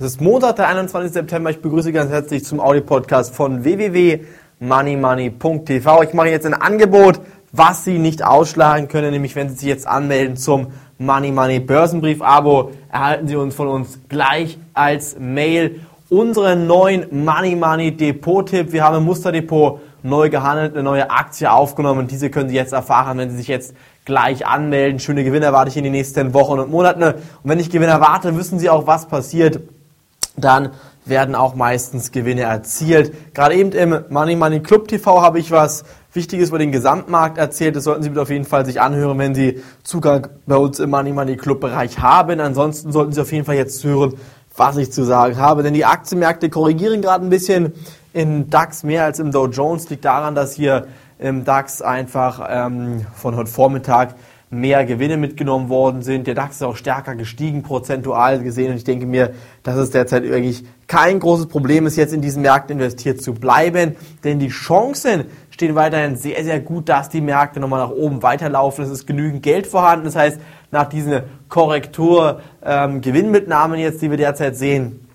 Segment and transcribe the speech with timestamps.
[0.00, 1.12] Es ist Montag, der 21.
[1.12, 1.50] September.
[1.50, 6.02] Ich begrüße ganz herzlich zum Audio-Podcast von www.moneymoney.tv.
[6.04, 7.20] Ich mache jetzt ein Angebot,
[7.50, 10.68] was Sie nicht ausschlagen können, nämlich wenn Sie sich jetzt anmelden zum
[10.98, 17.56] Money Money Börsenbrief Abo, erhalten Sie uns von uns gleich als Mail unseren neuen Money
[17.56, 18.70] Money Depot Tipp.
[18.70, 22.06] Wir haben im Musterdepot neu gehandelt, eine neue Aktie aufgenommen.
[22.06, 23.74] Diese können Sie jetzt erfahren, wenn Sie sich jetzt
[24.04, 25.00] gleich anmelden.
[25.00, 27.02] Schöne Gewinne erwarte ich in den nächsten Wochen und Monaten.
[27.02, 29.58] Und wenn ich Gewinne erwarte, wissen Sie auch, was passiert
[30.40, 30.70] dann
[31.04, 33.34] werden auch meistens Gewinne erzielt.
[33.34, 37.76] Gerade eben im Money Money Club TV habe ich was Wichtiges über den Gesamtmarkt erzählt.
[37.76, 41.12] Das sollten Sie auf jeden Fall sich anhören, wenn Sie Zugang bei uns im Money
[41.12, 42.40] Money Club Bereich haben.
[42.40, 44.14] Ansonsten sollten Sie auf jeden Fall jetzt hören,
[44.56, 45.62] was ich zu sagen habe.
[45.62, 47.72] Denn die Aktienmärkte korrigieren gerade ein bisschen.
[48.12, 50.86] In DAX mehr als im Dow Jones liegt daran, dass hier
[51.18, 54.14] im DAX einfach ähm, von heute Vormittag
[54.50, 56.26] mehr Gewinne mitgenommen worden sind.
[56.26, 58.70] Der DAX ist auch stärker gestiegen, prozentual gesehen.
[58.70, 62.42] Und ich denke mir, dass es derzeit wirklich kein großes Problem ist, jetzt in diesen
[62.42, 63.96] Märkten investiert zu bleiben.
[64.24, 68.84] Denn die Chancen stehen weiterhin sehr, sehr gut, dass die Märkte nochmal nach oben weiterlaufen.
[68.84, 70.06] Es ist genügend Geld vorhanden.
[70.06, 70.40] Das heißt,
[70.70, 75.07] nach diesen Korrektur, ähm, Gewinnmitnahmen jetzt, die wir derzeit sehen,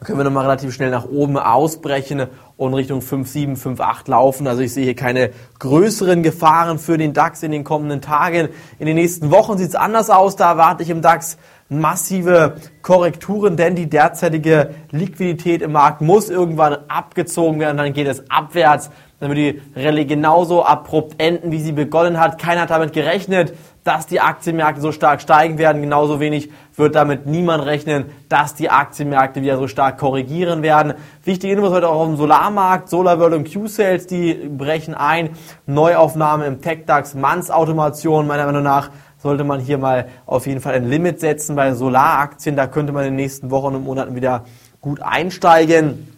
[0.00, 4.46] können wir nochmal relativ schnell nach oben ausbrechen und Richtung 5,7, 5,8 laufen.
[4.46, 8.48] Also ich sehe hier keine größeren Gefahren für den DAX in den kommenden Tagen.
[8.78, 10.36] In den nächsten Wochen sieht es anders aus.
[10.36, 11.36] Da erwarte ich im DAX
[11.68, 17.76] massive Korrekturen, denn die derzeitige Liquidität im Markt muss irgendwann abgezogen werden.
[17.76, 18.90] Dann geht es abwärts.
[19.20, 22.40] Dann wird die Rallye genauso abrupt enden, wie sie begonnen hat.
[22.40, 23.52] Keiner hat damit gerechnet
[23.84, 25.80] dass die Aktienmärkte so stark steigen werden.
[25.80, 30.94] Genauso wenig wird damit niemand rechnen, dass die Aktienmärkte wieder so stark korrigieren werden.
[31.24, 32.88] Wichtige Infos heute auch auf dem Solarmarkt.
[32.88, 35.30] SolarWorld und Q-Sales, die brechen ein.
[35.66, 38.26] Neuaufnahme im TechDAX, Manns-Automation.
[38.26, 42.56] Meiner Meinung nach sollte man hier mal auf jeden Fall ein Limit setzen bei Solaraktien.
[42.56, 44.44] Da könnte man in den nächsten Wochen und Monaten wieder
[44.80, 46.09] gut einsteigen.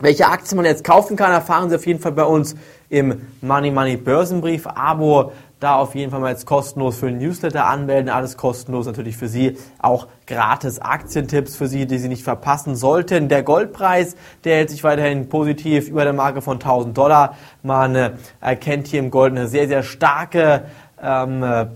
[0.00, 2.54] Welche Aktien man jetzt kaufen kann, erfahren Sie auf jeden Fall bei uns
[2.88, 7.66] im Money Money Börsenbrief Abo da auf jeden Fall mal jetzt kostenlos für den Newsletter
[7.66, 8.08] anmelden.
[8.08, 9.56] Alles kostenlos natürlich für Sie.
[9.80, 13.28] Auch gratis Aktientipps für Sie, die Sie nicht verpassen sollten.
[13.28, 14.14] Der Goldpreis,
[14.44, 17.36] der hält sich weiterhin positiv über der Marke von 1000 Dollar.
[17.64, 20.66] Man äh, erkennt hier im Gold eine sehr, sehr starke
[21.02, 21.66] ähm, äh,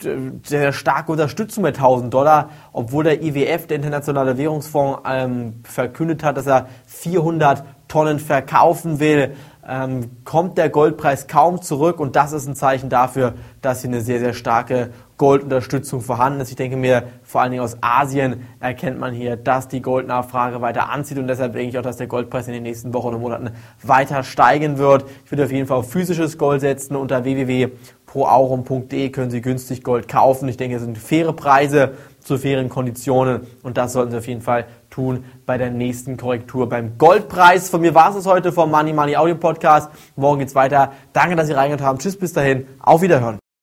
[0.00, 6.36] sehr starke Unterstützung mit 1000 Dollar, obwohl der IWF, der Internationale Währungsfonds, ähm, verkündet hat,
[6.36, 9.34] dass er 400 Tonnen verkaufen will.
[9.66, 14.00] Ähm, kommt der Goldpreis kaum zurück und das ist ein Zeichen dafür, dass hier eine
[14.00, 16.50] sehr, sehr starke Goldunterstützung vorhanden ist.
[16.50, 20.90] Ich denke mir, vor allen Dingen aus Asien erkennt man hier, dass die Goldnachfrage weiter
[20.90, 23.50] anzieht und deshalb denke ich auch, dass der Goldpreis in den nächsten Wochen und Monaten
[23.82, 25.04] weiter steigen wird.
[25.24, 26.96] Ich würde auf jeden Fall auf physisches Gold setzen.
[26.96, 30.48] Unter www.proaurum.de können Sie günstig Gold kaufen.
[30.48, 34.42] Ich denke, es sind faire Preise zu fairen Konditionen und das sollten Sie auf jeden
[34.42, 37.70] Fall tun bei der nächsten Korrektur beim Goldpreis.
[37.70, 39.90] Von mir war es heute vom Money Money Audio Podcast.
[40.14, 40.92] Morgen geht's weiter.
[41.12, 41.98] Danke, dass Sie reingehört haben.
[41.98, 42.68] Tschüss, bis dahin.
[42.78, 43.38] Auf Wiederhören.